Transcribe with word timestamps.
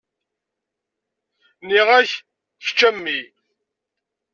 Nniɣ-ak 1.63 2.09
kečč 2.63 2.79
a 2.87 2.89
mmi. 2.95 3.19